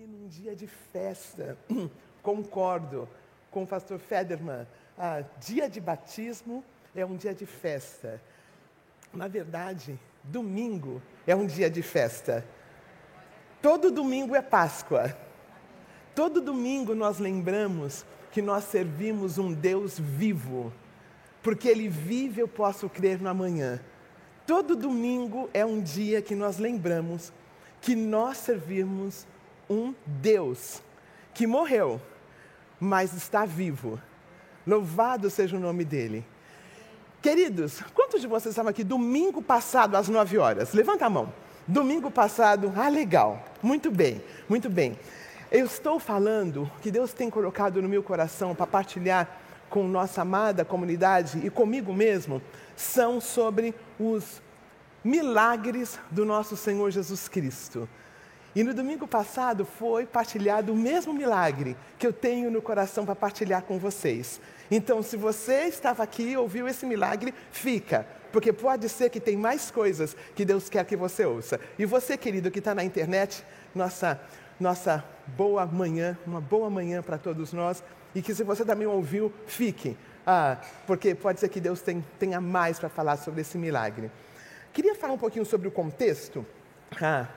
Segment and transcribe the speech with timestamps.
[0.00, 1.58] aqui num dia de festa.
[2.22, 3.06] Concordo
[3.50, 4.66] com o pastor Federman.
[4.96, 8.20] Ah, dia de batismo é um dia de festa.
[9.12, 12.46] Na verdade, domingo é um dia de festa.
[13.60, 15.14] Todo domingo é Páscoa.
[16.14, 20.72] Todo domingo nós lembramos que nós servimos um Deus vivo.
[21.42, 23.78] Porque Ele vive, eu posso crer no amanhã.
[24.46, 27.32] Todo domingo é um dia que nós lembramos
[27.82, 29.26] que nós servimos
[29.70, 30.82] um Deus
[31.32, 32.00] que morreu,
[32.80, 33.98] mas está vivo.
[34.66, 36.26] Louvado seja o nome dele.
[37.22, 40.72] Queridos, quantos de vocês estavam aqui domingo passado às nove horas?
[40.72, 41.32] Levanta a mão.
[41.68, 43.44] Domingo passado, ah, legal.
[43.62, 44.98] Muito bem, muito bem.
[45.52, 50.64] Eu estou falando que Deus tem colocado no meu coração para partilhar com nossa amada
[50.64, 52.42] comunidade e comigo mesmo,
[52.76, 54.42] são sobre os
[55.02, 57.88] milagres do nosso Senhor Jesus Cristo.
[58.54, 63.14] E no domingo passado foi partilhado o mesmo milagre que eu tenho no coração para
[63.14, 64.40] partilhar com vocês.
[64.68, 69.36] Então, se você estava aqui e ouviu esse milagre, fica, porque pode ser que tem
[69.36, 71.60] mais coisas que Deus quer que você ouça.
[71.78, 74.20] E você, querido, que está na internet, nossa,
[74.58, 77.84] nossa boa manhã, uma boa manhã para todos nós.
[78.14, 82.40] E que se você também ouviu, fique, ah, porque pode ser que Deus tem, tenha
[82.40, 84.10] mais para falar sobre esse milagre.
[84.72, 86.44] Queria falar um pouquinho sobre o contexto.
[87.00, 87.28] Ah,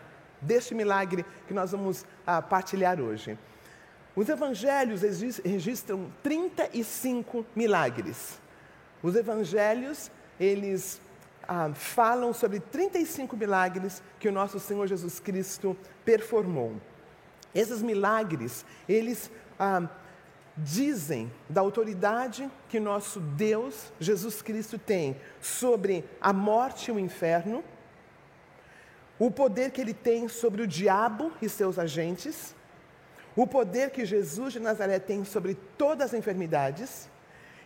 [0.43, 3.37] deste milagre que nós vamos ah, partilhar hoje.
[4.15, 5.01] Os evangelhos
[5.43, 8.39] registram 35 milagres.
[9.01, 11.01] Os evangelhos, eles
[11.47, 16.75] ah, falam sobre 35 milagres que o nosso Senhor Jesus Cristo performou.
[17.55, 19.87] Esses milagres, eles ah,
[20.55, 27.63] dizem da autoridade que nosso Deus, Jesus Cristo, tem sobre a morte e o inferno,
[29.19, 32.55] o poder que ele tem sobre o diabo e seus agentes,
[33.35, 37.09] o poder que Jesus de Nazaré tem sobre todas as enfermidades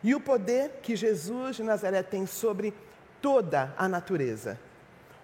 [0.03, 2.73] e o poder que Jesus de Nazaré tem sobre
[3.21, 4.59] toda a natureza.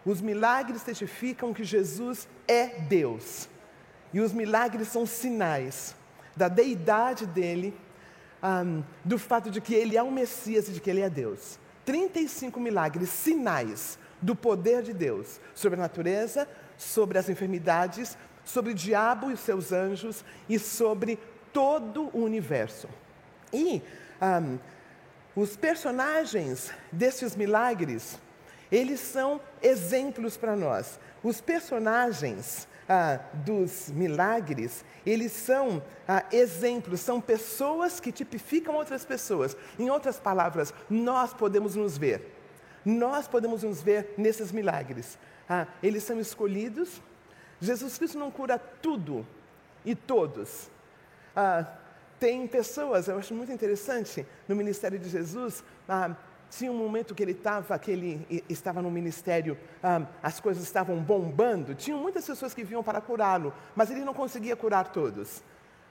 [0.06, 3.48] Os milagres testificam que Jesus é Deus.
[4.14, 5.96] E os milagres são sinais
[6.36, 7.74] da deidade dele,
[8.44, 11.58] um, do fato de que ele é o Messias e de que ele é Deus.
[11.86, 16.48] 35 milagres, sinais do poder de Deus sobre a natureza,
[16.78, 21.20] sobre as enfermidades, sobre o diabo e os seus anjos e sobre
[21.52, 22.88] todo o universo.
[23.52, 23.82] E
[24.22, 24.58] um,
[25.36, 28.18] os personagens desses milagres,
[28.72, 31.00] eles são exemplos para nós.
[31.22, 39.56] Os personagens ah, dos milagres, eles são ah, exemplos, são pessoas que tipificam outras pessoas.
[39.78, 42.33] Em outras palavras, nós podemos nos ver
[42.86, 45.18] nós podemos nos ver nesses milagres.
[45.48, 47.02] Ah, eles são escolhidos.
[47.60, 49.26] Jesus Cristo não cura tudo
[49.86, 50.70] e todos.
[51.36, 51.66] Ah,
[52.20, 56.16] tem pessoas, eu acho muito interessante, no ministério de Jesus, ah,
[56.50, 60.98] tinha um momento que ele estava, que ele estava no ministério, ah, as coisas estavam
[60.98, 65.44] bombando, tinham muitas pessoas que vinham para curá-lo, mas ele não conseguia curar todos.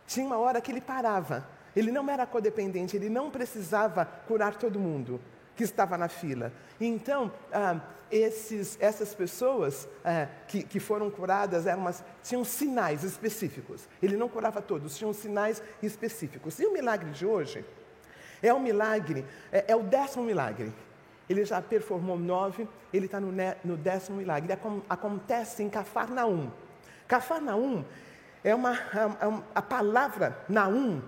[0.06, 4.78] Tinha uma hora que ele parava, ele não era codependente, ele não precisava curar todo
[4.78, 5.20] mundo
[5.56, 6.52] que estava na fila.
[6.80, 7.80] Então, ah,
[8.10, 13.88] esses, essas pessoas ah, que, que, foram curadas eram umas, tinham sinais específicos.
[14.02, 16.58] Ele não curava todos, tinham sinais específicos.
[16.58, 17.64] E o milagre de hoje
[18.42, 20.72] é um milagre, é, é o décimo milagre.
[21.28, 23.32] Ele já performou nove, ele está no,
[23.64, 24.52] no, décimo milagre.
[24.88, 26.50] Acontece em Cafarnaum.
[27.08, 27.84] Cafarnaum
[28.44, 28.76] é uma,
[29.20, 31.00] é uma a palavra Naum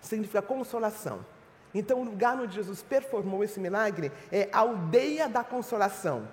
[0.00, 1.24] significa consolação.
[1.74, 6.28] Então, o lugar onde Jesus performou esse milagre é a aldeia da consolação.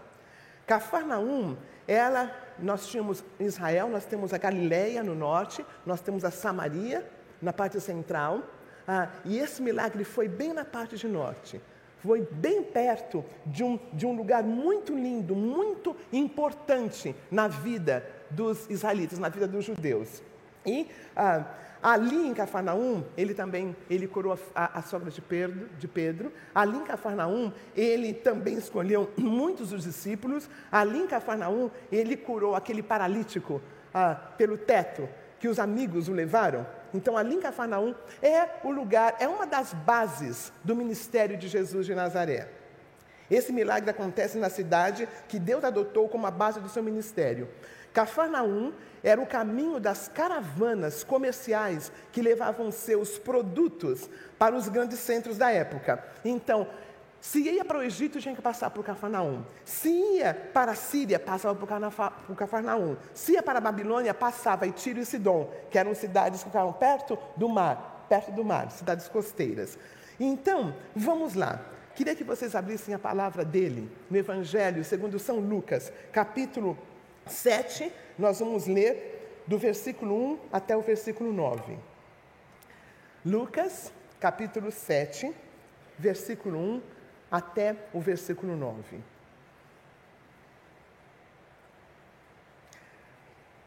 [0.65, 1.57] Cafarnaum,
[1.87, 7.07] ela, nós tínhamos Israel, nós temos a Galileia no norte, nós temos a Samaria
[7.41, 8.41] na parte central,
[8.87, 11.61] ah, e esse milagre foi bem na parte de norte.
[11.99, 18.69] Foi bem perto de um, de um lugar muito lindo, muito importante na vida dos
[18.69, 20.21] israelitas, na vida dos judeus.
[20.65, 21.45] E ah,
[21.85, 26.33] Ali em Cafarnaum, ele também ele curou a, a, sogra de Pedro, de Pedro.
[26.55, 30.49] Ali em Cafarnaum, ele também escolheu muitos dos discípulos.
[30.71, 33.61] Ali em Cafarnaum, ele curou aquele paralítico
[33.93, 35.07] ah, pelo teto
[35.39, 36.65] que os amigos o levaram.
[36.91, 41.85] Então, ali em Cafarnaum é o lugar, é uma das bases do ministério de Jesus
[41.85, 42.49] de Nazaré.
[43.29, 47.47] Esse milagre acontece na cidade que Deus adotou como a base do seu ministério.
[47.95, 55.37] Cafarnaum era o caminho das caravanas comerciais que levavam seus produtos para os grandes centros
[55.37, 56.03] da época.
[56.23, 56.67] Então,
[57.25, 59.43] Se ia para o Egito, tinha que passar por Cafarnaum.
[59.63, 61.67] Se ia para a Síria, passava por
[62.35, 62.95] Cafarnaum.
[63.15, 67.17] Se ia para a Babilônia, passava Tiro e Sidom, que eram cidades que ficavam perto
[67.35, 69.75] do mar, perto do mar, cidades costeiras.
[70.19, 71.65] Então, vamos lá.
[71.95, 76.77] Queria que vocês abrissem a palavra dele no Evangelho segundo São Lucas, capítulo
[77.25, 77.91] 7.
[78.17, 81.77] Nós vamos ler do versículo 1 até o versículo 9.
[83.25, 85.33] Lucas, capítulo 7,
[85.97, 86.81] versículo 1
[87.31, 88.99] até o versículo 9.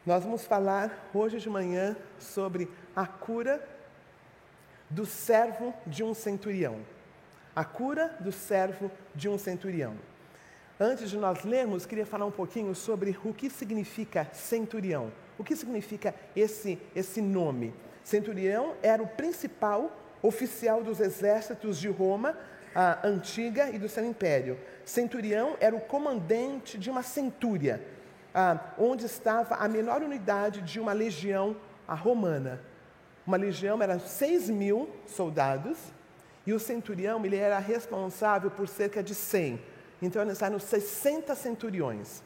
[0.05, 3.63] Nós vamos falar hoje de manhã sobre a cura
[4.89, 6.79] do servo de um centurião.
[7.55, 9.97] A cura do servo de um centurião.
[10.81, 15.11] Antes de nós lermos, queria falar um pouquinho sobre o que significa centurião.
[15.37, 17.73] O que significa esse, esse nome?
[18.01, 19.91] Centurião era o principal
[20.21, 22.37] oficial dos exércitos de Roma
[22.73, 24.57] a antiga e do seu império.
[24.85, 27.83] Centurião era o comandante de uma centúria,
[28.33, 32.61] ah, onde estava a menor unidade de uma legião romana.
[33.27, 35.77] Uma legião era 6 mil soldados
[36.47, 39.59] e o centurião ele era responsável por cerca de 100.
[40.01, 42.21] Então, eram 60 centuriões.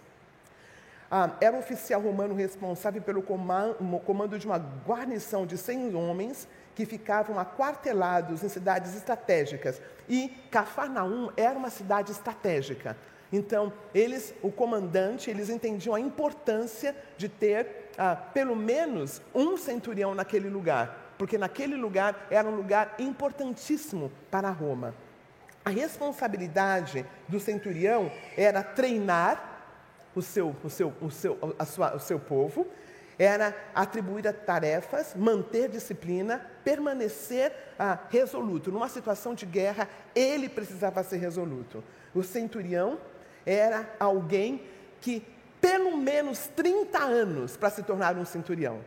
[1.10, 6.86] Ah, era um oficial romano responsável pelo comando de uma guarnição de 100 homens que
[6.86, 9.80] ficavam aquartelados em cidades estratégicas.
[10.10, 12.98] E Cafarnaum era uma cidade estratégica.
[13.32, 20.14] Então, eles, o comandante, eles entendiam a importância de ter ah, pelo menos um centurião
[20.14, 24.94] naquele lugar, porque naquele lugar era um lugar importantíssimo para Roma.
[25.66, 29.52] A responsabilidade do centurião era treinar
[30.16, 32.68] o seu, o seu, o seu, a sua, o seu povo
[33.18, 38.72] era atribuir tarefas, manter disciplina, permanecer ah, resoluto.
[38.72, 41.84] Numa situação de guerra, ele precisava ser resoluto.
[42.14, 43.00] O centurião
[43.46, 44.64] era alguém
[45.00, 45.26] que,
[45.62, 48.82] pelo menos 30 anos para se tornar um centurião,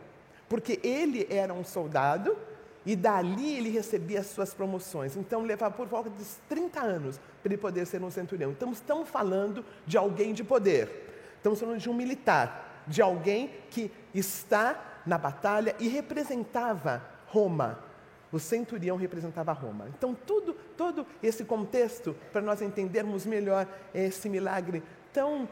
[0.49, 2.37] porque ele era um soldado
[2.87, 5.17] e dali ele recebia as suas promoções.
[5.17, 8.51] Então levava por volta de 30 anos para ele poder ser um centurião.
[8.51, 13.91] Então estamos falando de alguém de poder, estamos falando de um militar de alguém que
[14.15, 17.83] está na batalha e representava Roma.
[18.31, 19.87] O centurião representava Roma.
[19.89, 24.81] Então, tudo, todo esse contexto, para nós entendermos melhor esse milagre
[25.11, 25.47] tão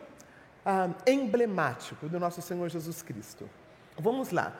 [0.65, 3.49] ah, emblemático do nosso Senhor Jesus Cristo.
[3.97, 4.53] Vamos lá.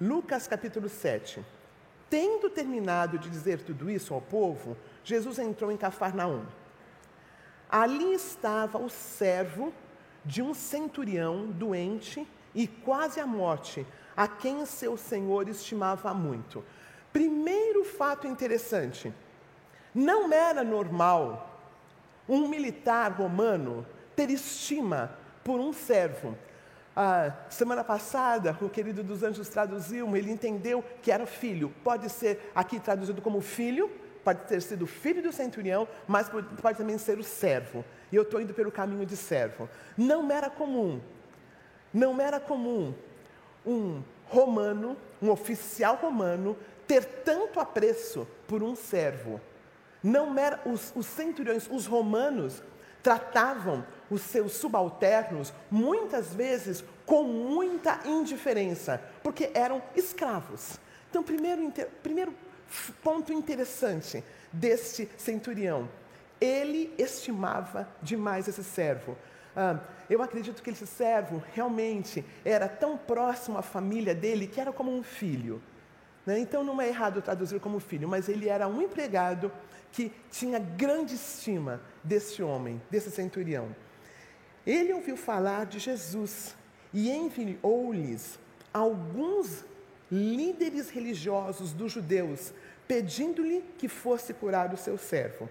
[0.00, 1.42] Lucas capítulo 7.
[2.12, 6.44] Tendo terminado de dizer tudo isso ao povo, Jesus entrou em Cafarnaum.
[7.70, 9.72] Ali estava o servo
[10.22, 16.62] de um centurião doente e quase à morte, a quem seu senhor estimava muito.
[17.14, 19.10] Primeiro fato interessante:
[19.94, 21.58] não era normal
[22.28, 26.36] um militar romano ter estima por um servo.
[26.94, 31.72] A semana passada, o querido dos anjos traduziu, ele entendeu que era filho.
[31.82, 33.90] Pode ser aqui traduzido como filho,
[34.22, 37.82] pode ter sido filho do centurião, mas pode, pode também ser o servo.
[38.10, 39.68] E eu estou indo pelo caminho de servo.
[39.96, 41.00] Não era comum,
[41.92, 42.94] não era comum
[43.64, 46.56] um romano, um oficial romano,
[46.86, 49.40] ter tanto apreço por um servo.
[50.02, 52.62] Não era, os, os centuriões, os romanos,
[53.02, 60.78] tratavam os seus subalternos muitas vezes com muita indiferença, porque eram escravos.
[61.10, 62.34] Então, primeiro, primeiro
[63.02, 65.88] ponto interessante deste centurião.
[66.40, 69.16] Ele estimava demais esse servo.
[69.56, 69.78] Ah,
[70.08, 74.94] eu acredito que esse servo realmente era tão próximo à família dele que era como
[74.94, 75.62] um filho.
[76.26, 76.38] Né?
[76.38, 79.52] Então não é errado traduzir como filho, mas ele era um empregado
[79.92, 83.74] que tinha grande estima desse homem, desse centurião.
[84.66, 86.54] Ele ouviu falar de Jesus
[86.92, 88.38] e enviou-lhes
[88.72, 89.64] alguns
[90.10, 92.52] líderes religiosos dos judeus,
[92.86, 95.48] pedindo-lhe que fosse curar o seu servo.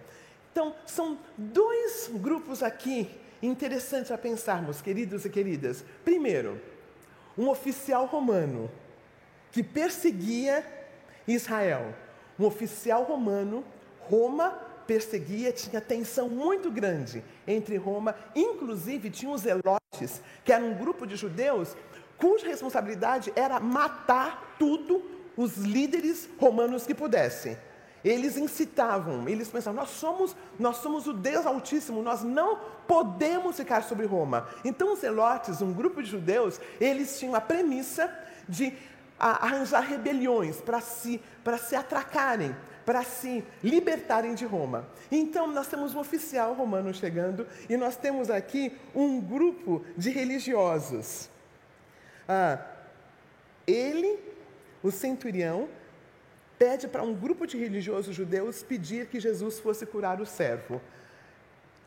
[0.52, 3.10] Então, são dois grupos aqui
[3.42, 5.84] interessantes a pensarmos, queridos e queridas.
[6.06, 6.62] Primeiro,
[7.38, 8.70] um oficial romano
[9.52, 10.66] que perseguia
[11.28, 11.94] Israel.
[12.40, 13.64] Um oficial romano,
[14.02, 20.74] Roma perseguia, tinha tensão muito grande entre Roma, inclusive tinha os Zelotes, que era um
[20.74, 21.78] grupo de judeus
[22.18, 25.02] cuja responsabilidade era matar tudo
[25.38, 27.58] os líderes romanos que pudessem.
[28.04, 33.84] Eles incitavam, eles pensavam: nós somos, nós somos o Deus Altíssimo, nós não podemos ficar
[33.84, 34.50] sobre Roma.
[34.66, 38.14] Então, os Zelotes, um grupo de judeus, eles tinham a premissa
[38.48, 38.74] de
[39.18, 42.56] arranjar rebeliões para se, para se atracarem,
[42.92, 44.86] para se libertarem de Roma.
[45.10, 51.30] Então, nós temos um oficial romano chegando e nós temos aqui um grupo de religiosos.
[52.28, 52.60] Ah,
[53.66, 54.20] ele,
[54.84, 55.70] o centurião,
[56.60, 60.82] pede para um grupo de religiosos judeus pedir que Jesus fosse curar o servo.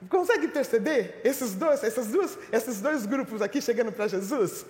[0.08, 4.64] Consegue perceber esses dois, essas duas, esses dois grupos aqui chegando para Jesus?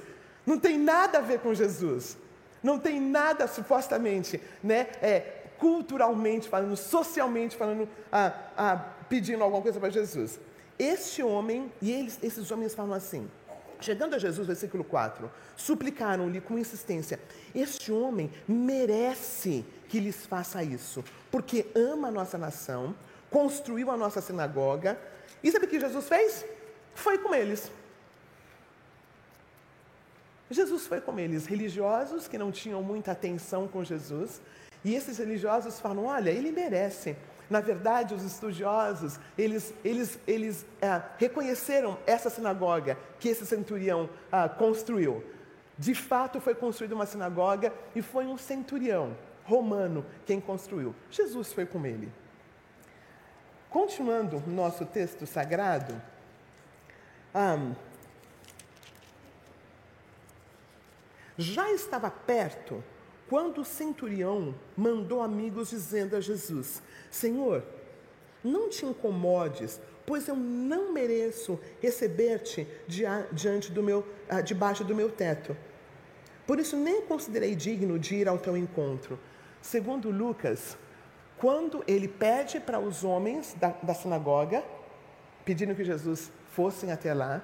[0.45, 2.17] Não tem nada a ver com Jesus.
[2.61, 8.77] Não tem nada, supostamente, né, é, culturalmente falando, socialmente falando, a, a,
[9.09, 10.39] pedindo alguma coisa para Jesus.
[10.79, 13.31] Este homem, e eles, esses homens falam assim,
[13.81, 17.21] chegando a Jesus, versículo 4, suplicaram-lhe com insistência:
[17.55, 22.95] Este homem merece que lhes faça isso, porque ama a nossa nação,
[23.31, 24.99] construiu a nossa sinagoga.
[25.43, 26.45] E sabe o que Jesus fez?
[26.95, 27.71] Foi com eles.
[30.51, 34.41] Jesus foi com eles, religiosos que não tinham muita atenção com Jesus,
[34.85, 37.17] e esses religiosos falam: olha, ele merece.
[37.49, 44.49] Na verdade, os estudiosos, eles, eles, eles é, reconheceram essa sinagoga que esse centurião ah,
[44.49, 45.23] construiu.
[45.79, 50.95] De fato, foi construída uma sinagoga e foi um centurião romano quem construiu.
[51.11, 52.11] Jesus foi com ele.
[53.69, 56.01] Continuando nosso texto sagrado,
[57.35, 57.75] um,
[61.37, 62.83] já estava perto
[63.29, 67.63] quando o centurião mandou amigos dizendo a Jesus: Senhor,
[68.43, 72.67] não te incomodes, pois eu não mereço receber-te
[73.33, 75.57] diante do meu, ah, debaixo do meu teto.
[76.47, 79.19] Por isso nem considerei digno de ir ao teu encontro.
[79.63, 80.77] Segundo Lucas,
[81.39, 84.63] quando ele pede para os homens da, da sinagoga,
[85.45, 87.43] pedindo que Jesus fossem até lá,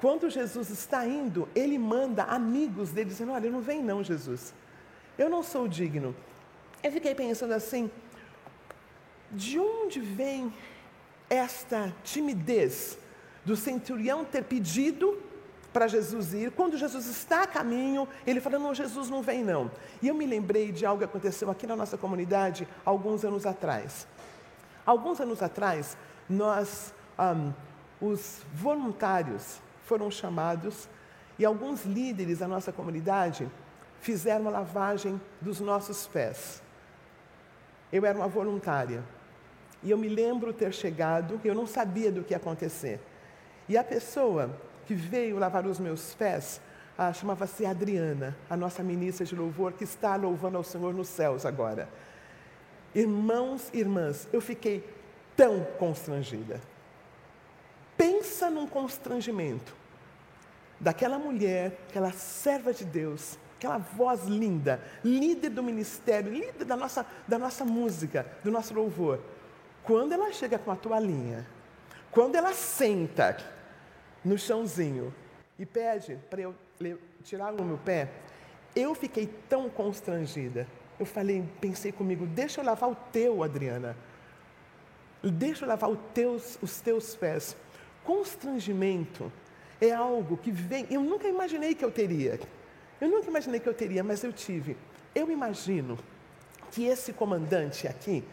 [0.00, 4.54] quando Jesus está indo, ele manda amigos dele dizendo: Olha, não vem não, Jesus.
[5.18, 6.14] Eu não sou digno.
[6.82, 7.90] Eu fiquei pensando assim:
[9.32, 10.52] de onde vem
[11.28, 12.96] esta timidez
[13.44, 15.20] do centurião ter pedido
[15.72, 16.52] para Jesus ir?
[16.52, 19.70] Quando Jesus está a caminho, ele fala: Não, Jesus não vem não.
[20.00, 24.06] E eu me lembrei de algo que aconteceu aqui na nossa comunidade alguns anos atrás.
[24.86, 25.98] Alguns anos atrás,
[26.30, 27.52] nós, um,
[28.00, 30.88] os voluntários, foram chamados
[31.38, 33.48] e alguns líderes da nossa comunidade
[34.00, 36.62] fizeram a lavagem dos nossos pés.
[37.92, 39.02] Eu era uma voluntária
[39.82, 43.00] e eu me lembro ter chegado, eu não sabia do que ia acontecer.
[43.68, 44.50] E a pessoa
[44.86, 46.60] que veio lavar os meus pés
[46.96, 51.46] ah, chamava-se Adriana, a nossa ministra de louvor, que está louvando ao Senhor nos céus
[51.46, 51.88] agora.
[52.92, 54.84] Irmãos e irmãs, eu fiquei
[55.36, 56.60] tão constrangida.
[57.96, 59.76] Pensa num constrangimento
[60.80, 67.04] daquela mulher, aquela serva de Deus, aquela voz linda, líder do ministério, líder da nossa,
[67.26, 69.20] da nossa música, do nosso louvor.
[69.82, 71.46] Quando ela chega com a toalhinha,
[72.10, 73.36] quando ela senta
[74.24, 75.12] no chãozinho
[75.58, 76.54] e pede para eu
[77.22, 78.08] tirar o meu pé,
[78.74, 80.66] eu fiquei tão constrangida.
[80.98, 83.96] Eu falei, pensei comigo, deixa eu lavar o teu, Adriana.
[85.22, 87.56] Deixa eu lavar teus, os teus pés
[88.08, 89.30] constrangimento
[89.78, 90.86] é algo que vem.
[90.90, 92.40] Eu nunca imaginei que eu teria.
[93.00, 94.76] Eu nunca imaginei que eu teria, mas eu tive.
[95.14, 95.98] Eu imagino
[96.70, 98.24] que esse comandante aqui,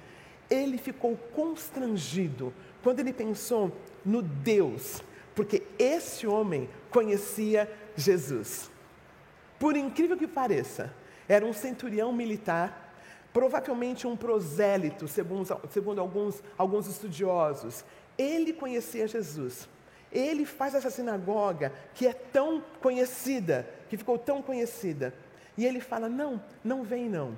[0.49, 2.53] ele ficou constrangido
[2.83, 3.71] quando ele pensou
[4.05, 5.01] no Deus,
[5.33, 8.69] porque esse homem conhecia Jesus.
[9.59, 10.93] Por incrível que pareça,
[11.27, 12.93] era um centurião militar,
[13.33, 17.83] provavelmente um prosélito, segundo, segundo alguns, alguns estudiosos.
[18.17, 19.67] Ele conhecia Jesus.
[20.11, 25.13] Ele faz essa sinagoga que é tão conhecida, que ficou tão conhecida.
[25.57, 27.37] E ele fala: não, não vem não.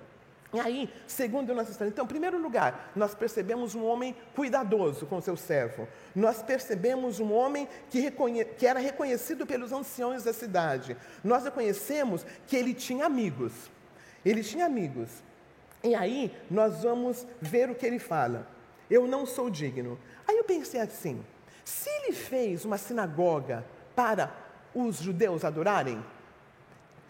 [0.53, 5.19] E aí, segundo nossa história, então, em primeiro lugar, nós percebemos um homem cuidadoso com
[5.19, 5.87] seu servo.
[6.15, 8.45] Nós percebemos um homem que, reconhe...
[8.45, 10.95] que era reconhecido pelos anciões da cidade.
[11.21, 13.51] Nós reconhecemos que ele tinha amigos.
[14.23, 15.09] Ele tinha amigos.
[15.83, 18.47] E aí, nós vamos ver o que ele fala.
[18.89, 19.99] Eu não sou digno.
[20.25, 21.23] Aí eu pensei assim:
[21.65, 24.33] se ele fez uma sinagoga para
[24.73, 26.01] os judeus adorarem,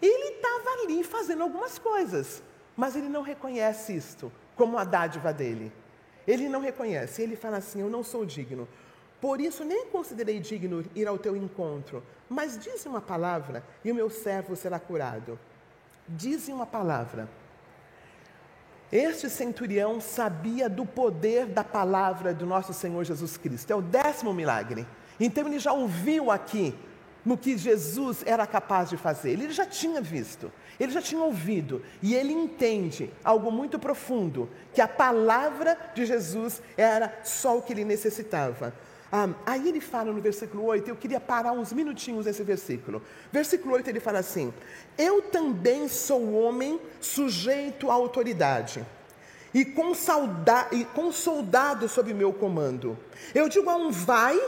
[0.00, 2.42] ele estava ali fazendo algumas coisas,
[2.76, 5.72] mas ele não reconhece isto como a dádiva dele.
[6.26, 8.68] Ele não reconhece, ele fala assim: Eu não sou digno.
[9.20, 13.94] Por isso nem considerei digno ir ao teu encontro, mas dize uma palavra e o
[13.94, 15.38] meu servo será curado.
[16.06, 17.28] Dize uma palavra
[18.90, 23.70] este centurião sabia do poder da palavra do nosso Senhor Jesus Cristo.
[23.70, 24.86] É o décimo milagre.
[25.20, 26.74] Então ele já ouviu aqui
[27.28, 29.32] no que Jesus era capaz de fazer.
[29.32, 34.80] Ele já tinha visto, ele já tinha ouvido, e ele entende algo muito profundo: que
[34.80, 38.72] a palavra de Jesus era só o que ele necessitava.
[39.12, 43.02] Ah, aí ele fala no versículo 8, eu queria parar uns minutinhos nesse versículo.
[43.30, 44.50] Versículo 8 ele fala assim:
[44.96, 48.82] Eu também sou homem sujeito à autoridade,
[49.52, 52.98] e com, sauda e com soldado sob meu comando.
[53.34, 54.38] Eu digo a um vai,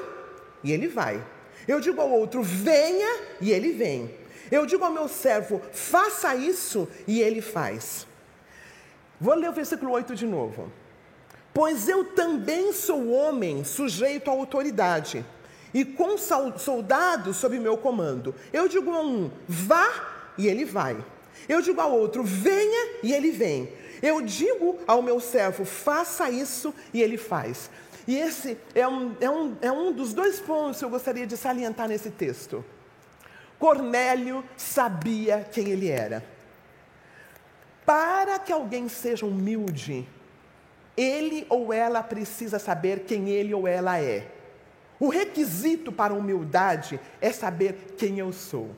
[0.64, 1.22] e ele vai.
[1.70, 4.12] Eu digo ao outro venha, e ele vem.
[4.50, 8.08] Eu digo ao meu servo faça isso, e ele faz.
[9.20, 10.72] Vou ler o versículo 8 de novo.
[11.54, 15.24] Pois eu também sou homem sujeito à autoridade,
[15.72, 18.34] e com soldados sob meu comando.
[18.52, 20.96] Eu digo a um, vá, e ele vai.
[21.48, 23.72] Eu digo ao outro, venha, e ele vem.
[24.02, 27.70] Eu digo ao meu servo, faça isso, e ele faz.
[28.10, 31.36] E esse é um, é um, é um dos dois pontos que eu gostaria de
[31.36, 32.64] salientar nesse texto.
[33.56, 36.24] Cornélio sabia quem ele era.
[37.86, 40.08] Para que alguém seja humilde,
[40.96, 44.26] ele ou ela precisa saber quem ele ou ela é.
[44.98, 48.70] O requisito para a humildade é saber quem eu sou.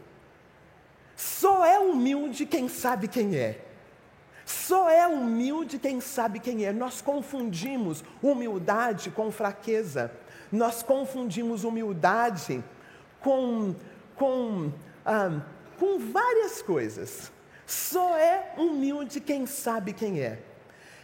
[1.17, 3.61] Só é humilde quem sabe quem é.
[4.45, 6.73] Só é humilde quem sabe quem é.
[6.73, 10.13] Nós confundimos humildade com fraqueza.
[10.51, 12.63] Nós confundimos humildade
[13.21, 13.75] com,
[14.17, 14.73] com,
[15.07, 15.41] ah,
[15.79, 17.33] com várias coisas.
[17.67, 20.39] Só é humilde quem sabe quem é.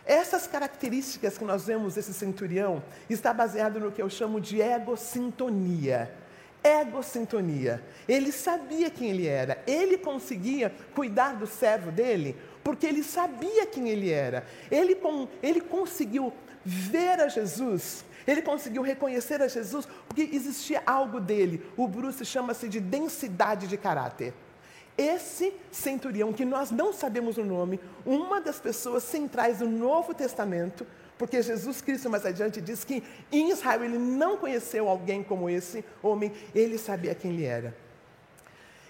[0.04, 6.10] Essas características que nós vemos desse centurião está baseado no que eu chamo de egosintonia.
[6.64, 7.82] Egosintonia.
[8.08, 12.34] Ele sabia quem ele era, ele conseguia cuidar do servo dele,
[12.68, 14.44] porque ele sabia quem ele era.
[14.70, 14.94] Ele,
[15.42, 16.30] ele conseguiu
[16.62, 21.64] ver a Jesus, ele conseguiu reconhecer a Jesus, porque existia algo dele.
[21.78, 24.34] O Bruce chama-se de densidade de caráter.
[24.98, 30.86] Esse centurião, que nós não sabemos o nome, uma das pessoas centrais do Novo Testamento,
[31.16, 35.82] porque Jesus Cristo mais adiante diz que em Israel ele não conheceu alguém como esse
[36.02, 37.87] homem, ele sabia quem ele era.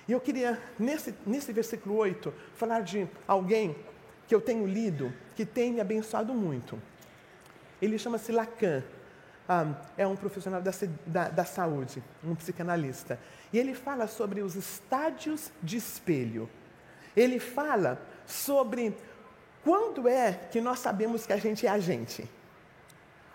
[0.08, 3.76] E eu queria, nesse, nesse versículo 8, falar de alguém
[4.26, 6.80] que eu tenho lido, que tem me abençoado muito.
[7.80, 8.82] Ele chama-se Lacan
[9.48, 10.72] um, é um profissional da,
[11.06, 13.18] da, da saúde, um psicanalista.
[13.52, 16.48] E ele fala sobre os estádios de espelho.
[17.16, 18.94] Ele fala sobre
[19.64, 22.28] quando é que nós sabemos que a gente é a gente.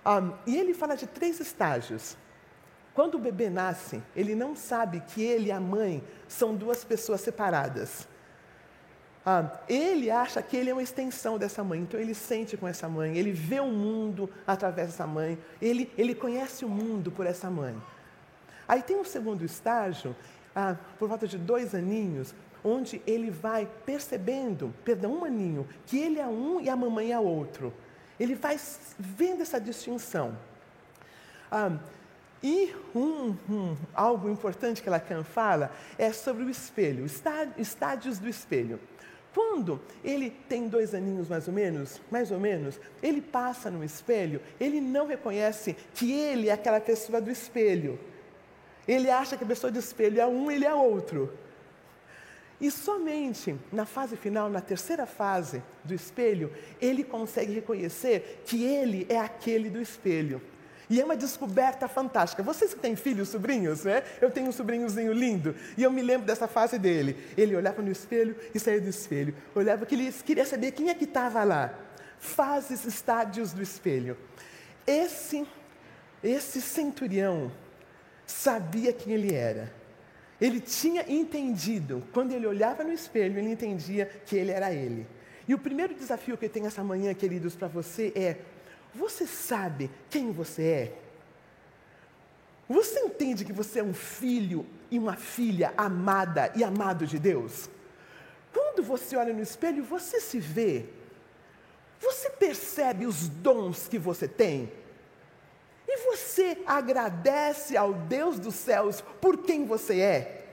[0.06, 2.16] Um, e ele fala de três estágios.
[2.94, 7.22] Quando o bebê nasce, ele não sabe que ele e a mãe são duas pessoas
[7.22, 8.08] separadas.
[9.26, 12.90] Ah, ele acha que ele é uma extensão dessa mãe, então ele sente com essa
[12.90, 17.50] mãe, ele vê o mundo através dessa mãe, ele, ele conhece o mundo por essa
[17.50, 17.76] mãe.
[18.68, 20.16] Aí tem um segundo estágio,
[20.54, 26.20] ah, por volta de dois aninhos, onde ele vai percebendo, perdão, um aninho, que ele
[26.20, 27.74] é um e a mamãe é outro.
[28.20, 28.60] Ele vai
[29.00, 30.38] vendo essa distinção.
[31.50, 31.78] Ah,
[32.44, 37.06] e um, um, algo importante que Lacan fala é sobre o espelho,
[37.58, 38.80] estádios do espelho.
[39.34, 44.42] Quando ele tem dois aninhos mais ou menos, mais ou menos, ele passa no espelho,
[44.60, 47.98] ele não reconhece que ele é aquela pessoa do espelho.
[48.86, 51.34] Ele acha que a pessoa do espelho é um, ele é outro.
[52.60, 59.08] E somente na fase final, na terceira fase do espelho, ele consegue reconhecer que ele
[59.10, 60.42] é aquele do espelho.
[60.94, 62.44] E é uma descoberta fantástica.
[62.44, 64.04] Vocês que têm filhos, sobrinhos, né?
[64.22, 65.56] Eu tenho um sobrinhozinho lindo.
[65.76, 67.18] E eu me lembro dessa fase dele.
[67.36, 69.34] Ele olhava no espelho e saía do espelho.
[69.56, 71.74] Olhava que ele queria saber quem é que estava lá.
[72.20, 74.16] Fases, estádios do espelho.
[74.86, 75.48] Esse,
[76.24, 77.52] esse centurião
[78.28, 79.74] sabia quem ele era.
[80.40, 82.04] Ele tinha entendido.
[82.14, 85.08] Quando ele olhava no espelho, ele entendia que ele era ele.
[85.48, 88.38] E o primeiro desafio que eu tenho essa manhã, queridos, para você é
[88.94, 90.98] você sabe quem você é?
[92.70, 97.70] Você entende que você é um filho e uma filha amada e amado de Deus?
[98.54, 100.86] Quando você olha no espelho, você se vê.
[102.00, 104.72] Você percebe os dons que você tem?
[105.88, 110.46] E você agradece ao Deus dos céus por quem você é?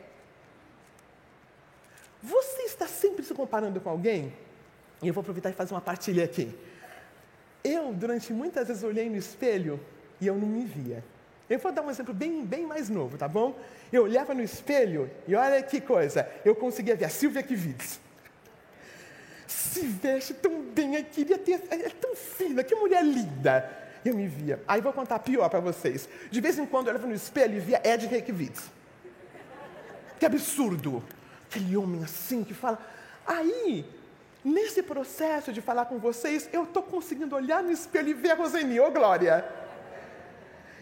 [2.22, 4.32] Você está sempre se comparando com alguém?
[5.02, 6.54] E eu vou aproveitar e fazer uma partilha aqui.
[7.70, 9.78] Eu, durante muitas vezes, olhei no espelho
[10.20, 11.04] e eu não me via.
[11.48, 13.56] Eu vou dar um exemplo bem, bem mais novo, tá bom?
[13.92, 18.00] Eu olhava no espelho e olha que coisa, eu conseguia ver a Silvia Kivitz.
[19.46, 23.78] Se veste tão bem, eu queria ter, é tão fina, que mulher linda.
[24.04, 24.60] Eu me via.
[24.66, 26.08] Aí vou contar pior para vocês.
[26.30, 28.70] De vez em quando eu olhava no espelho e via Ed Reykjavitz.
[30.18, 31.04] que absurdo.
[31.48, 32.78] Aquele homem assim que fala.
[33.26, 33.84] Aí,
[34.44, 38.34] nesse processo de falar com vocês, eu estou conseguindo olhar no espelho e ver a
[38.34, 39.44] Roseni, ô oh, Glória.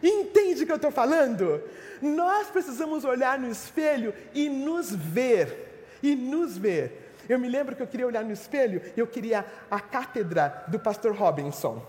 [0.03, 1.63] Entende o que eu estou falando?
[2.01, 5.97] Nós precisamos olhar no espelho e nos ver.
[6.03, 7.15] E nos ver.
[7.29, 10.79] Eu me lembro que eu queria olhar no espelho e eu queria a cátedra do
[10.79, 11.85] pastor Robinson.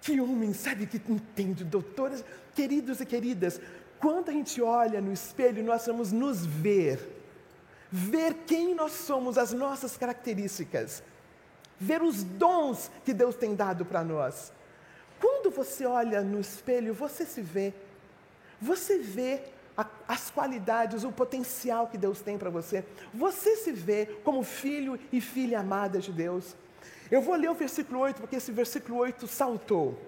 [0.00, 3.60] Que homem, sabe, que entende, doutores, queridos e queridas,
[3.98, 7.19] quando a gente olha no espelho, nós vamos nos ver.
[7.90, 11.02] Ver quem nós somos, as nossas características.
[11.78, 14.52] Ver os dons que Deus tem dado para nós.
[15.20, 17.74] Quando você olha no espelho, você se vê.
[18.60, 19.42] Você vê
[19.76, 22.84] a, as qualidades, o potencial que Deus tem para você.
[23.12, 26.54] Você se vê como filho e filha amada de Deus.
[27.10, 29.98] Eu vou ler o versículo 8, porque esse versículo 8 saltou.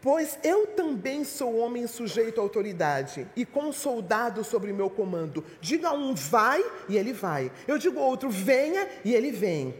[0.00, 5.44] Pois eu também sou homem sujeito à autoridade, e com soldado sobre meu comando.
[5.60, 7.50] Diga a um vai, e ele vai.
[7.66, 9.74] Eu digo ao outro venha, e ele vem.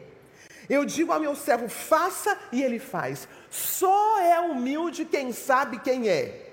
[0.69, 3.29] Eu digo ao meu servo faça, e ele faz.
[3.49, 6.47] Só é humilde quem sabe quem é.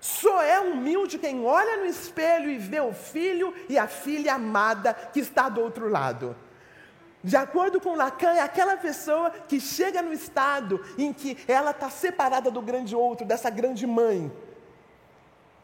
[0.00, 4.92] Só é humilde quem olha no espelho e vê o filho e a filha amada
[4.94, 6.34] que está do outro lado.
[7.24, 11.88] De acordo com Lacan, é aquela pessoa que chega no estado em que ela está
[11.88, 14.30] separada do grande outro, dessa grande mãe.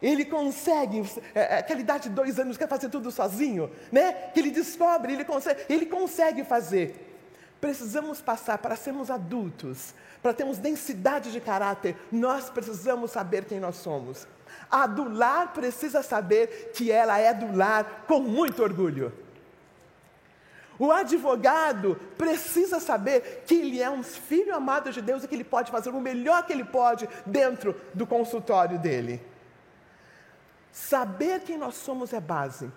[0.00, 1.02] Ele consegue,
[1.34, 4.12] é, é, aquela idade de dois anos, quer fazer tudo sozinho, né?
[4.32, 7.04] Que ele descobre, ele consegue, ele consegue fazer.
[7.60, 9.92] Precisamos passar para sermos adultos,
[10.22, 14.28] para termos densidade de caráter, nós precisamos saber quem nós somos.
[14.70, 19.12] A do lar precisa saber que ela é do lar com muito orgulho.
[20.78, 25.44] O advogado precisa saber que ele é um filho amado de Deus e que ele
[25.44, 29.20] pode fazer o melhor que ele pode dentro do consultório dele.
[30.70, 32.70] Saber quem nós somos é base.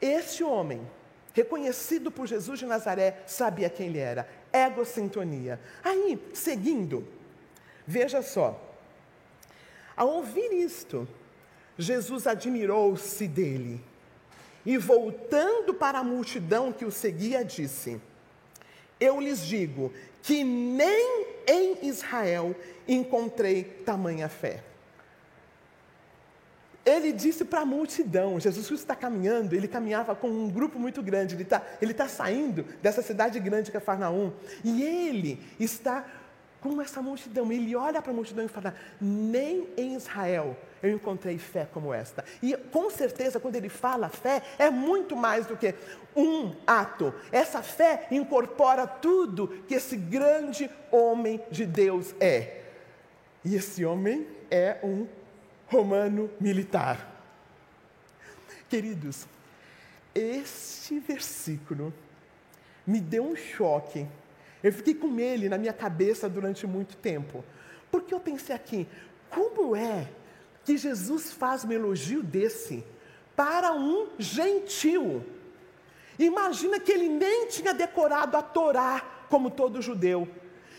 [0.00, 0.88] Este homem,
[1.32, 4.28] reconhecido por Jesus de Nazaré, sabia quem ele era.
[4.52, 5.58] Egocintonia.
[5.82, 7.08] Aí, seguindo,
[7.84, 8.60] veja só.
[9.96, 11.08] Ao ouvir isto,
[11.76, 13.82] Jesus admirou-se dele
[14.64, 18.00] e voltando para a multidão que o seguia, disse:
[18.98, 22.54] Eu lhes digo que nem em Israel
[22.88, 24.62] encontrei tamanha fé.
[26.84, 31.02] Ele disse para a multidão, Jesus Cristo está caminhando, ele caminhava com um grupo muito
[31.02, 33.80] grande, ele está ele tá saindo dessa cidade grande que é
[34.62, 36.04] e ele está
[36.64, 37.52] com essa multidão.
[37.52, 42.24] Ele olha para a multidão e fala: Nem em Israel eu encontrei fé como esta.
[42.42, 45.74] E com certeza, quando ele fala fé, é muito mais do que
[46.16, 47.14] um ato.
[47.30, 52.62] Essa fé incorpora tudo que esse grande homem de Deus é.
[53.44, 55.06] E esse homem é um
[55.66, 57.12] romano militar.
[58.70, 59.26] Queridos,
[60.14, 61.92] este versículo
[62.86, 64.06] me deu um choque
[64.64, 67.44] eu fiquei com ele na minha cabeça durante muito tempo.
[67.90, 68.88] Porque eu pensei aqui,
[69.28, 70.08] como é
[70.64, 72.82] que Jesus faz um elogio desse
[73.36, 75.22] para um gentil?
[76.18, 80.26] Imagina que ele nem tinha decorado a Torá como todo judeu.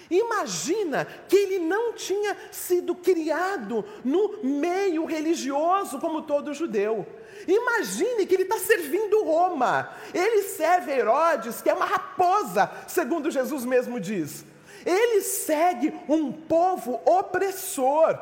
[0.09, 7.05] Imagina que ele não tinha sido criado no meio religioso como todo judeu.
[7.47, 9.89] Imagine que ele está servindo Roma.
[10.13, 14.45] Ele serve Herodes, que é uma raposa, segundo Jesus mesmo diz.
[14.85, 18.17] Ele segue um povo opressor.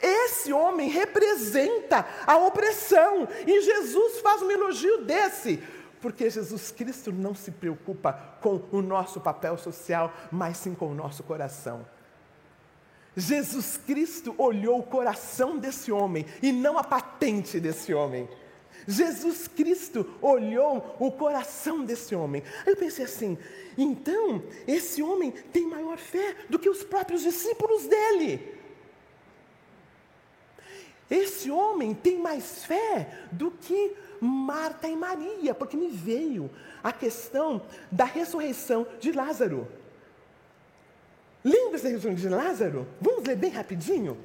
[0.00, 3.28] Esse homem representa a opressão.
[3.46, 5.62] E Jesus faz um elogio desse.
[6.00, 10.94] Porque Jesus Cristo não se preocupa com o nosso papel social, mas sim com o
[10.94, 11.86] nosso coração.
[13.16, 18.28] Jesus Cristo olhou o coração desse homem e não a patente desse homem.
[18.86, 22.42] Jesus Cristo olhou o coração desse homem.
[22.64, 23.38] Aí eu pensei assim:
[23.76, 28.54] então, esse homem tem maior fé do que os próprios discípulos dele.
[31.08, 36.50] Esse homem tem mais fé do que Marta e Maria, porque me veio
[36.82, 39.66] a questão da ressurreição de Lázaro.
[41.44, 42.86] Lembra da ressurreição de Lázaro?
[43.00, 44.18] Vamos ler bem rapidinho?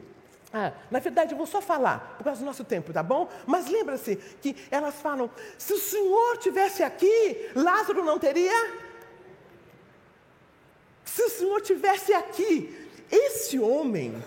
[0.54, 3.30] Ah, na verdade, eu vou só falar, por causa do nosso tempo, tá bom?
[3.48, 8.92] Mas lembra-se que elas falam: se o Senhor tivesse aqui, Lázaro não teria?
[11.06, 14.22] Se o Senhor tivesse aqui, esse homem,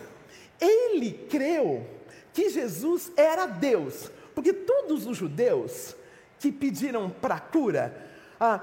[0.60, 1.86] ele creu
[2.32, 5.94] que Jesus era Deus, porque todos os judeus
[6.38, 7.94] que pediram para cura,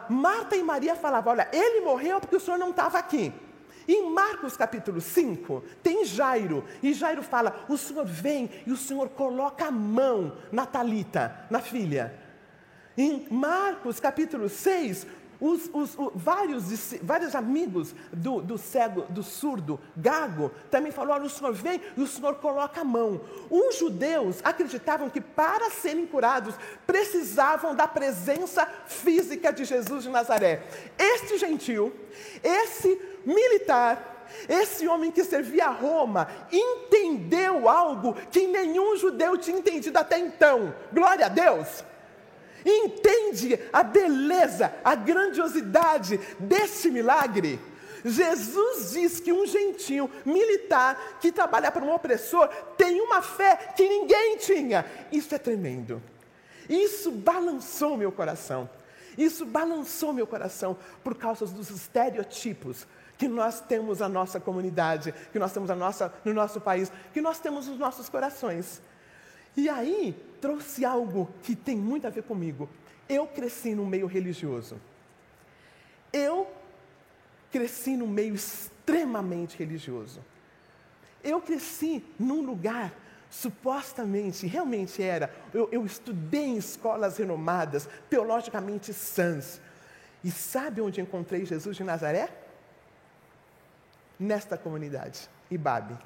[0.10, 3.34] Marta e Maria falavam: olha, ele morreu porque o Senhor não estava aqui.
[3.88, 9.10] Em Marcos capítulo 5, tem Jairo, e Jairo fala: O Senhor vem e o Senhor
[9.10, 12.14] coloca a mão na Talita, na filha.
[12.98, 15.08] Em Marcos capítulo 6,
[15.42, 21.30] os, os, os, vários, vários amigos do, do, cego, do surdo, gago, também falaram: o
[21.30, 23.20] Senhor vem e o Senhor coloca a mão.
[23.50, 26.54] Os judeus acreditavam que para serem curados
[26.86, 30.64] precisavam da presença física de Jesus de Nazaré.
[30.98, 31.92] Este gentil,
[32.44, 39.98] esse militar, esse homem que servia a Roma, entendeu algo que nenhum judeu tinha entendido
[39.98, 40.74] até então.
[40.94, 41.91] Glória a Deus!
[42.66, 47.60] Entende a beleza, a grandiosidade desse milagre.
[48.04, 52.48] Jesus diz que um gentil militar que trabalha para um opressor
[52.78, 54.86] tem uma fé que ninguém tinha.
[55.12, 56.02] Isso é tremendo.
[56.68, 58.70] Isso balançou meu coração.
[59.18, 65.38] Isso balançou meu coração por causa dos estereotipos que nós temos na nossa comunidade, que
[65.38, 68.82] nós temos a nossa, no nosso país, que nós temos nos nossos corações.
[69.56, 72.70] E aí trouxe algo que tem muito a ver comigo.
[73.08, 74.80] Eu cresci no meio religioso.
[76.12, 76.48] Eu
[77.52, 80.22] cresci no meio extremamente religioso.
[81.24, 82.94] Eu cresci num lugar
[83.30, 85.34] supostamente, realmente era.
[85.54, 89.62] Eu, eu, estudei em escolas renomadas, teologicamente sãs.
[90.24, 92.30] E sabe onde encontrei Jesus de Nazaré?
[94.20, 95.98] Nesta comunidade, Ibabe.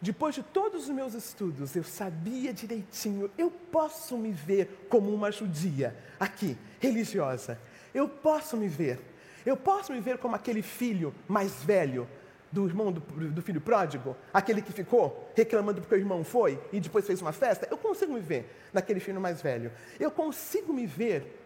[0.00, 5.32] Depois de todos os meus estudos, eu sabia direitinho, eu posso me ver como uma
[5.32, 7.58] judia, aqui, religiosa.
[7.94, 9.00] Eu posso me ver.
[9.44, 12.06] Eu posso me ver como aquele filho mais velho
[12.52, 16.80] do irmão do, do, filho pródigo, aquele que ficou reclamando porque o irmão foi e
[16.80, 17.66] depois fez uma festa.
[17.70, 19.72] Eu consigo me ver naquele filho mais velho.
[19.98, 21.42] Eu consigo me ver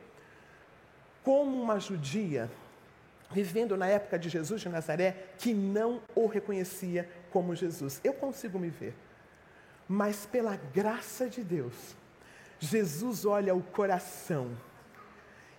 [1.23, 2.51] como uma judia
[3.31, 8.01] vivendo na época de Jesus de Nazaré que não o reconhecia como Jesus.
[8.03, 8.95] Eu consigo me ver.
[9.89, 11.97] Mas pela graça de Deus,
[12.59, 14.51] Jesus olha o coração.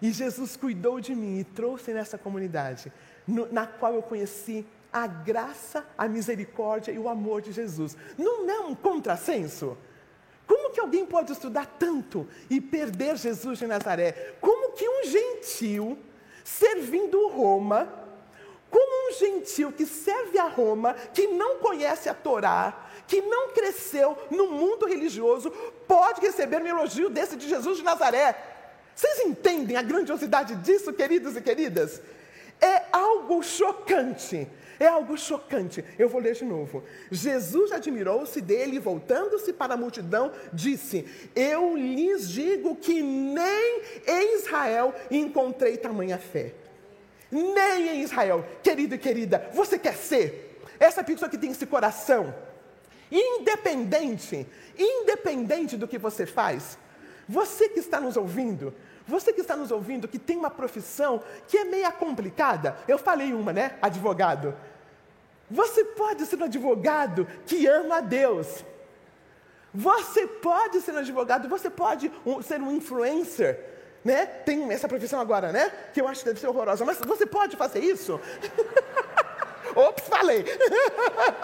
[0.01, 2.91] E Jesus cuidou de mim e trouxe nessa comunidade,
[3.27, 7.95] no, na qual eu conheci a graça, a misericórdia e o amor de Jesus.
[8.17, 9.77] Não é um contrassenso?
[10.47, 14.35] Como que alguém pode estudar tanto e perder Jesus de Nazaré?
[14.41, 15.97] Como que um gentil,
[16.43, 17.91] servindo Roma,
[18.69, 24.17] como um gentil que serve a Roma, que não conhece a Torá, que não cresceu
[24.29, 25.51] no mundo religioso,
[25.87, 28.35] pode receber um elogio desse de Jesus de Nazaré.
[28.95, 32.01] Vocês entendem a grandiosidade disso, queridos e queridas?
[32.61, 34.47] É algo chocante.
[34.81, 35.85] É algo chocante.
[35.99, 36.83] Eu vou ler de novo.
[37.11, 44.35] Jesus admirou-se dele e, voltando-se para a multidão, disse: Eu lhes digo que nem em
[44.37, 46.55] Israel encontrei tamanha fé
[47.31, 48.45] nem em Israel.
[48.61, 52.33] Querido e querida, você quer ser essa pessoa que tem esse coração,
[53.09, 54.45] independente,
[54.77, 56.77] independente do que você faz.
[57.29, 58.73] Você que está nos ouvindo,
[59.07, 63.33] você que está nos ouvindo, que tem uma profissão que é meia complicada, eu falei
[63.33, 63.77] uma, né?
[63.81, 64.55] Advogado.
[65.51, 68.65] Você pode ser um advogado que ama a Deus.
[69.73, 72.11] Você pode ser um advogado, você pode
[72.43, 73.71] ser um influencer
[74.03, 74.25] né?
[74.25, 75.71] Tem essa profissão agora, né?
[75.93, 76.83] Que eu acho que deve ser horrorosa.
[76.83, 78.19] Mas você pode fazer isso?
[79.75, 80.43] Ops, falei.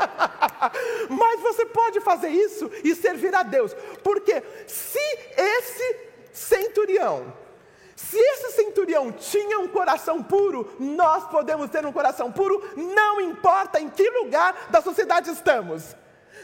[1.10, 3.74] Mas você pode fazer isso e servir a Deus.
[4.04, 5.00] Porque se
[5.38, 6.00] esse
[6.34, 7.34] centurião,
[7.98, 13.80] se esse centurião tinha um coração puro, nós podemos ter um coração puro, não importa
[13.80, 15.96] em que lugar da sociedade estamos.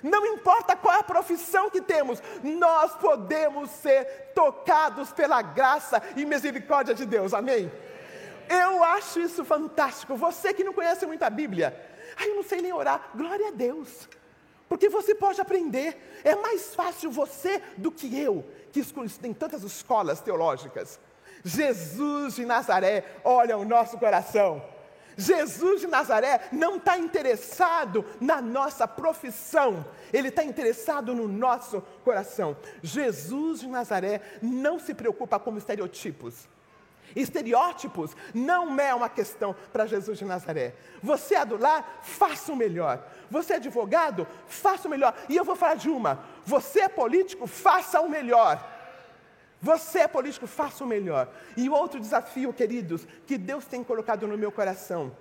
[0.01, 6.25] Não importa qual é a profissão que temos, nós podemos ser tocados pela graça e
[6.25, 7.35] misericórdia de Deus.
[7.35, 7.71] Amém?
[8.49, 10.15] Eu acho isso fantástico.
[10.15, 11.79] Você que não conhece muito a Bíblia,
[12.17, 13.11] ai, eu não sei nem orar.
[13.13, 14.09] Glória a Deus.
[14.67, 16.19] Porque você pode aprender.
[16.23, 18.81] É mais fácil você do que eu, que
[19.21, 20.99] tem tantas escolas teológicas.
[21.43, 24.61] Jesus de Nazaré olha o nosso coração.
[25.17, 32.57] Jesus de Nazaré não está interessado na nossa profissão, ele está interessado no nosso coração.
[32.81, 36.47] Jesus de Nazaré não se preocupa com estereotipos.
[37.15, 40.73] Estereótipos não é uma questão para Jesus de Nazaré.
[41.01, 43.05] Você é do lar, faça o melhor.
[43.29, 45.13] Você é advogado, faça o melhor.
[45.29, 48.72] E eu vou falar de uma: você é político, faça o melhor.
[49.63, 51.29] Você é político, faça o melhor.
[51.55, 55.15] E outro desafio, queridos, que Deus tem colocado no meu coração.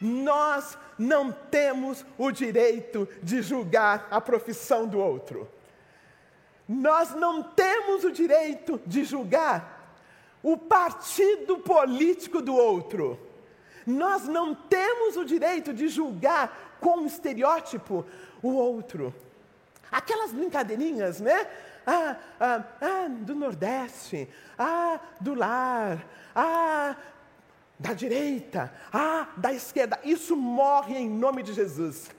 [0.00, 5.48] Nós não temos o direito de julgar a profissão do outro.
[6.68, 9.98] Nós não temos o direito de julgar
[10.40, 13.18] o partido político do outro.
[13.84, 18.06] Nós não temos o direito de julgar com estereótipo
[18.40, 19.12] o outro.
[19.90, 21.48] Aquelas brincadeirinhas, né?
[21.90, 26.04] Ah, ah, ah, do Nordeste, ah, do lar,
[26.36, 26.94] ah,
[27.78, 29.98] da direita, ah, da esquerda.
[30.04, 32.10] Isso morre em nome de Jesus.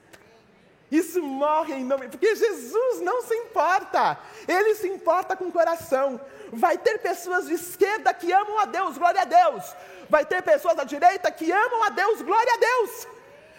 [0.89, 6.19] Isso morre em nome, porque Jesus não se importa, ele se importa com o coração.
[6.51, 9.75] Vai ter pessoas de esquerda que amam a Deus, glória a Deus.
[10.09, 13.07] Vai ter pessoas da direita que amam a Deus, glória a Deus.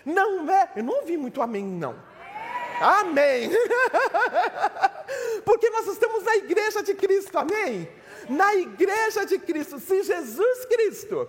[0.05, 1.95] Não é, eu não ouvi muito amém, não.
[2.81, 3.49] Amém.
[5.45, 7.89] porque nós estamos na igreja de Cristo, amém?
[8.29, 11.29] Na igreja de Cristo, se Jesus Cristo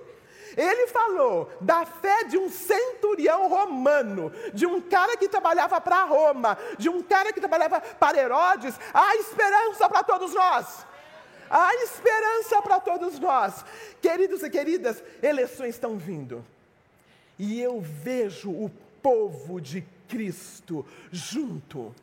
[0.57, 6.57] ele falou da fé de um centurião romano, de um cara que trabalhava para Roma,
[6.77, 8.75] de um cara que trabalhava para Herodes.
[8.93, 10.85] Há esperança para todos nós.
[11.49, 13.65] Há esperança para todos nós.
[14.01, 16.45] Queridos e queridas, eleições estão vindo.
[17.37, 21.93] E eu vejo o povo de Cristo junto.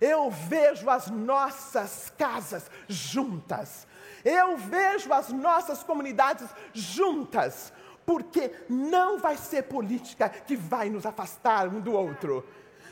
[0.00, 3.86] Eu vejo as nossas casas juntas.
[4.24, 7.72] Eu vejo as nossas comunidades juntas,
[8.04, 12.44] porque não vai ser política que vai nos afastar um do outro.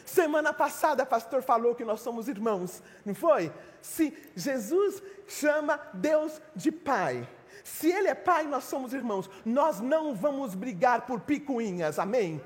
[0.05, 3.53] Semana passada, o pastor falou que nós somos irmãos, não foi?
[3.83, 7.29] Se Jesus chama Deus de Pai,
[7.65, 12.41] se Ele é Pai, nós somos irmãos, nós não vamos brigar por picuinhas, amém?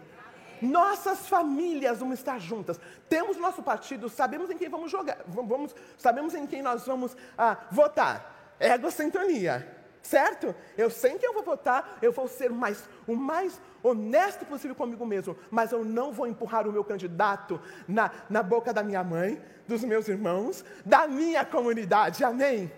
[0.61, 2.81] Nossas famílias vão estar juntas.
[3.09, 7.57] Temos nosso partido, sabemos em quem vamos jogar, vamos, sabemos em quem nós vamos ah,
[7.71, 9.67] votar egocentonia,
[10.03, 10.55] certo?
[10.77, 15.07] Eu sei que eu vou votar, eu vou ser mais, o mais honesto possível comigo
[15.07, 19.43] mesmo, mas eu não vou empurrar o meu candidato na, na boca da minha mãe,
[19.67, 22.47] dos meus irmãos, da minha comunidade, amém?
[22.49, 22.73] amém.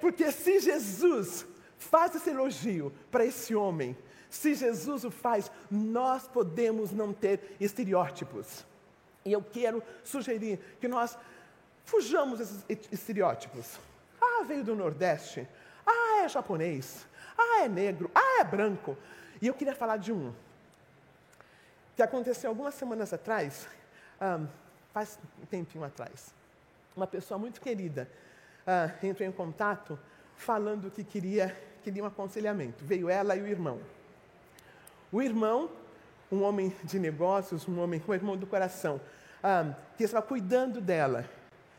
[0.00, 1.46] Porque se Jesus
[1.78, 3.96] faz esse elogio para esse homem,
[4.34, 8.64] se Jesus o faz, nós podemos não ter estereótipos.
[9.24, 11.16] E eu quero sugerir que nós
[11.84, 13.78] fujamos esses estereótipos.
[14.20, 15.48] Ah, veio do Nordeste.
[15.86, 17.06] Ah, é japonês.
[17.38, 18.10] Ah, é negro.
[18.12, 18.98] Ah, é branco.
[19.40, 20.34] E eu queria falar de um
[21.94, 23.68] que aconteceu algumas semanas atrás,
[24.92, 26.34] faz um tempinho atrás.
[26.96, 28.10] Uma pessoa muito querida
[29.00, 29.96] entrou em contato
[30.34, 32.84] falando que queria, queria um aconselhamento.
[32.84, 33.80] Veio ela e o irmão.
[35.14, 35.70] O irmão,
[36.28, 39.00] um homem de negócios, um homem, um irmão do coração,
[39.44, 41.24] um, que estava cuidando dela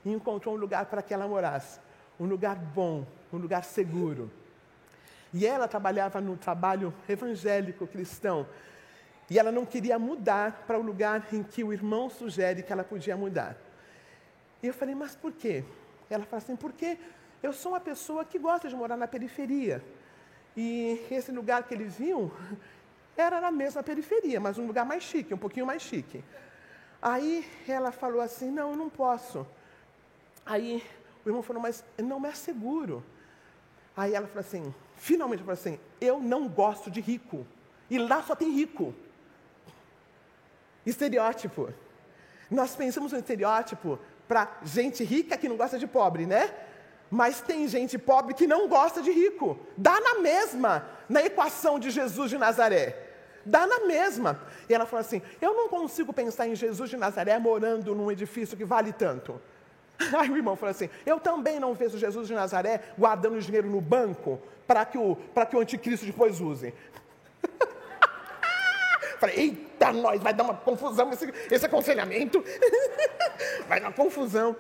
[0.06, 1.82] e encontrou um lugar para que ela morasse
[2.18, 4.32] um lugar bom, um lugar seguro.
[5.34, 8.48] E ela trabalhava no trabalho evangélico cristão.
[9.30, 12.86] E ela não queria mudar para o lugar em que o irmão sugere que ela
[12.86, 13.58] podia mudar.
[14.64, 15.66] E eu falei, mas por quê?
[16.10, 16.98] Ela falou assim, porque
[17.44, 19.84] eu sou uma pessoa que gosta de morar na periferia.
[20.56, 22.32] E esse lugar que eles viam
[23.18, 26.24] era na mesma periferia, mas um lugar mais chique, um pouquinho mais chique.
[27.02, 29.46] Aí ela falou assim, não, eu não posso.
[30.46, 30.84] Aí
[31.24, 33.04] o irmão falou, mas não é seguro.
[33.96, 37.46] Aí ela falou assim, finalmente falou assim, eu não gosto de rico.
[37.90, 38.94] E lá só tem rico.
[40.86, 41.74] Estereótipo.
[42.50, 46.54] Nós pensamos no estereótipo para gente rica que não gosta de pobre, né?
[47.10, 49.60] Mas tem gente pobre que não gosta de rico.
[49.78, 53.05] Dá na mesma, na equação de Jesus de Nazaré.
[53.46, 54.40] Dá na mesma.
[54.68, 58.58] E ela falou assim: Eu não consigo pensar em Jesus de Nazaré morando num edifício
[58.58, 59.40] que vale tanto.
[60.18, 63.80] Aí o irmão falou assim: Eu também não vejo Jesus de Nazaré guardando dinheiro no
[63.80, 65.16] banco para que, o,
[65.50, 66.74] que o anticristo depois use.
[69.20, 72.44] Falei, eita, nós, vai dar uma confusão esse, esse aconselhamento.
[73.68, 74.56] vai dar uma confusão.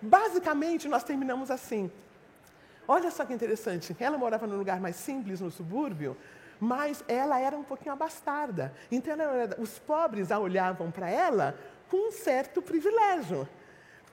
[0.00, 1.90] Basicamente, nós terminamos assim.
[2.86, 3.94] Olha só que interessante.
[4.00, 6.16] Ela morava num lugar mais simples, no subúrbio,
[6.60, 8.74] mas ela era um pouquinho abastarda.
[8.90, 11.58] Então, era, os pobres a olhavam para ela
[11.90, 13.48] com um certo privilégio.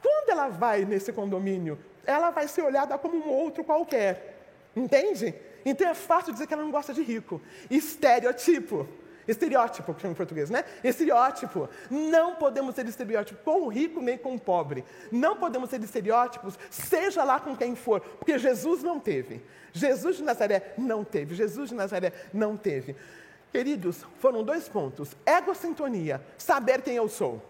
[0.01, 4.35] Quando ela vai nesse condomínio, ela vai ser olhada como um outro qualquer.
[4.75, 5.33] Entende?
[5.65, 7.41] Então é fácil dizer que ela não gosta de rico.
[7.69, 8.87] Estereotipo.
[9.27, 10.63] Estereótipo, que chama em português, né?
[10.83, 11.69] Estereótipo.
[11.89, 14.83] Não podemos ser estereótipo com o rico nem com o pobre.
[15.11, 19.41] Não podemos ser estereótipos, seja lá com quem for, porque Jesus não teve.
[19.73, 21.35] Jesus de Nazaré não teve.
[21.35, 22.95] Jesus de Nazaré não teve.
[23.51, 27.41] Queridos, foram dois pontos: egocentonia, saber quem eu sou.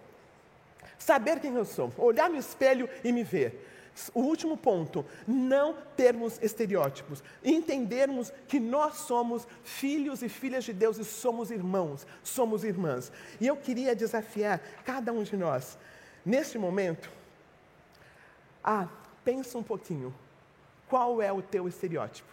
[0.98, 3.75] Saber quem eu sou, olhar no espelho e me ver.
[4.14, 10.98] O último ponto, não termos estereótipos, entendermos que nós somos filhos e filhas de Deus
[10.98, 13.10] e somos irmãos, somos irmãs.
[13.40, 15.78] E eu queria desafiar cada um de nós,
[16.26, 17.10] neste momento,
[18.62, 18.88] a
[19.24, 20.14] pensa um pouquinho,
[20.90, 22.28] qual é o teu estereótipo?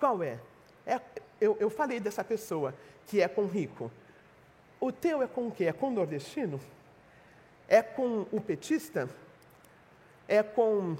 [0.00, 0.38] Qual é?
[0.86, 1.00] é
[1.40, 2.74] eu, eu falei dessa pessoa
[3.06, 3.90] que é com rico.
[4.80, 5.66] O teu é com o quê?
[5.66, 6.60] É com nordestino?
[7.68, 9.08] É com o petista?
[10.28, 10.96] É com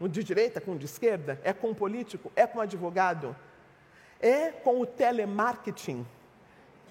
[0.00, 1.40] o de direita, com o de esquerda?
[1.42, 2.30] É com o político?
[2.36, 3.34] É com o advogado?
[4.20, 6.06] É com o telemarketing?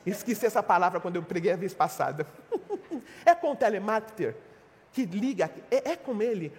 [0.05, 2.25] Esqueci essa palavra quando eu preguei a vez passada.
[3.25, 4.35] é com o telemarketer
[4.91, 6.51] que liga, é, é com ele,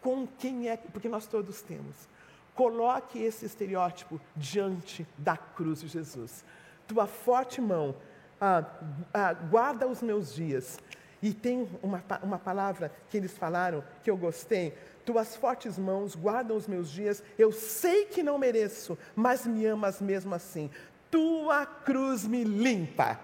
[0.00, 2.08] com quem é, porque nós todos temos.
[2.54, 6.44] Coloque esse estereótipo diante da cruz de Jesus.
[6.86, 7.94] Tua forte mão
[8.40, 8.64] ah,
[9.12, 10.78] ah, guarda os meus dias.
[11.22, 14.72] E tem uma, uma palavra que eles falaram que eu gostei.
[15.04, 17.22] Tuas fortes mãos guardam os meus dias.
[17.38, 20.70] Eu sei que não mereço, mas me amas mesmo assim.
[21.10, 23.18] Tua cruz me limpa.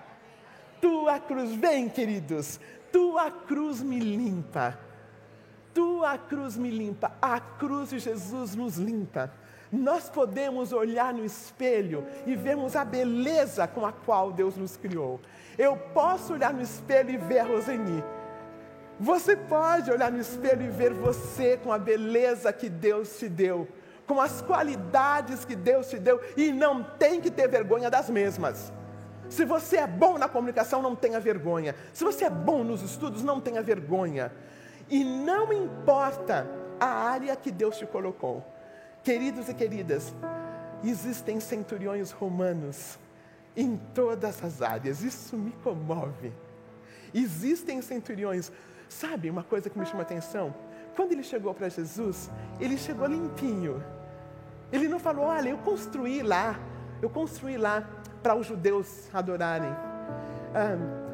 [0.80, 2.58] Tua cruz, vem, queridos.
[2.90, 4.78] Tua cruz me limpa.
[5.72, 7.12] Tua cruz me limpa.
[7.20, 9.32] A cruz de Jesus nos limpa
[9.74, 15.20] nós podemos olhar no espelho e vermos a beleza com a qual Deus nos criou.
[15.58, 18.02] Eu posso olhar no espelho e ver a Roseni.
[19.00, 23.66] Você pode olhar no espelho e ver você com a beleza que Deus te deu,
[24.06, 28.72] com as qualidades que Deus te deu, e não tem que ter vergonha das mesmas.
[29.28, 31.74] Se você é bom na comunicação, não tenha vergonha.
[31.92, 34.30] Se você é bom nos estudos, não tenha vergonha.
[34.88, 36.46] E não importa
[36.78, 38.53] a área que Deus te colocou.
[39.04, 40.14] Queridos e queridas,
[40.82, 42.98] existem centuriões romanos
[43.54, 46.32] em todas as áreas, isso me comove.
[47.12, 48.50] Existem centuriões,
[48.88, 50.54] sabe uma coisa que me chama a atenção?
[50.96, 53.84] Quando ele chegou para Jesus, ele chegou limpinho.
[54.72, 56.58] Ele não falou, olha, eu construí lá,
[57.02, 57.86] eu construí lá
[58.22, 59.70] para os judeus adorarem.
[60.54, 61.04] Ah,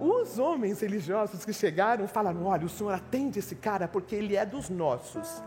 [0.00, 4.44] os homens religiosos que chegaram falaram: olha, o senhor atende esse cara porque ele é
[4.44, 5.42] dos nossos.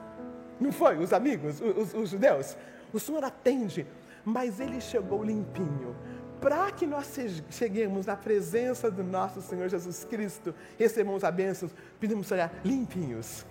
[0.59, 0.97] Não foi?
[0.97, 2.57] Os amigos, os, os judeus?
[2.91, 3.85] O Senhor atende,
[4.23, 5.95] mas ele chegou limpinho.
[6.39, 7.15] Para que nós
[7.49, 13.45] cheguemos na presença do nosso Senhor Jesus Cristo, recebamos a bênção, pedimos olhar limpinhos.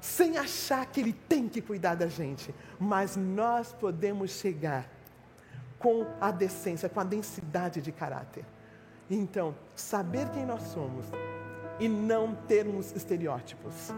[0.00, 4.88] Sem achar que Ele tem que cuidar da gente, mas nós podemos chegar
[5.78, 8.44] com a decência, com a densidade de caráter.
[9.10, 11.06] Então, saber quem nós somos
[11.80, 13.92] e não termos estereótipos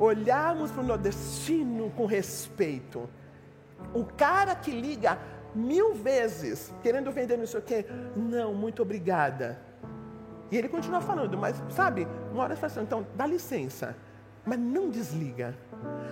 [0.00, 3.08] olharmos para o nordestino com respeito.
[3.94, 5.18] O cara que liga
[5.54, 7.86] mil vezes, querendo vender não sei o quê,
[8.16, 9.60] não, muito obrigada.
[10.50, 13.96] E ele continua falando, mas sabe, uma hora ele fala assim, então dá licença,
[14.44, 15.54] mas não desliga.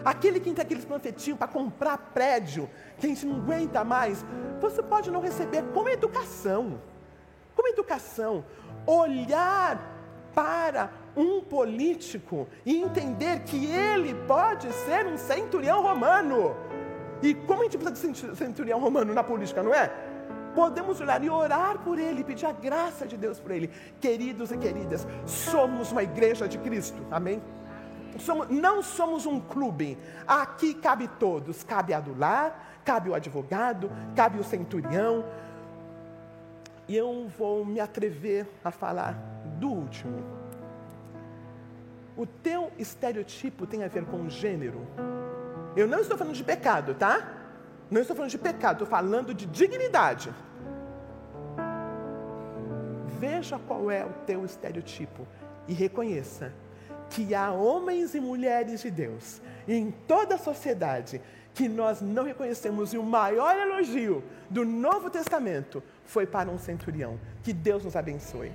[0.04, 2.68] Aquele que tem aqueles panfletinhos para comprar prédio,
[2.98, 4.24] que a gente não aguenta mais,
[4.60, 6.80] você pode não receber como educação.
[7.54, 8.44] Como educação,
[8.86, 9.80] olhar
[10.34, 16.56] para um político e entender que ele pode ser um centurião romano.
[17.22, 19.90] E como a gente precisa de centurião romano na política, não é?
[20.54, 23.70] Podemos olhar e orar por ele, pedir a graça de Deus por ele.
[24.00, 27.42] Queridos e queridas, somos uma igreja de Cristo, amém?
[28.18, 29.98] Somos, não somos um clube.
[30.26, 35.24] Aqui cabe todos: cabe a do lar, cabe o advogado, cabe o centurião.
[36.88, 39.12] E eu vou me atrever a falar
[39.58, 40.37] do último.
[42.18, 44.84] O teu estereotipo tem a ver com gênero.
[45.76, 47.32] Eu não estou falando de pecado, tá?
[47.88, 50.34] Não estou falando de pecado, estou falando de dignidade.
[53.20, 55.28] Veja qual é o teu estereotipo
[55.68, 56.52] e reconheça
[57.08, 61.22] que há homens e mulheres de Deus em toda a sociedade
[61.54, 67.16] que nós não reconhecemos e o maior elogio do Novo Testamento foi para um centurião.
[67.44, 68.50] Que Deus nos abençoe.